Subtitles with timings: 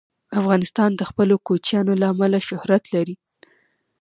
[0.39, 3.15] افغانستان د خپلو کوچیانو له امله شهرت لري.